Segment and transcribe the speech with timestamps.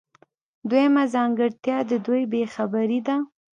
[0.69, 3.15] دویمه ځانګړتیا د دوی بې خبري ده.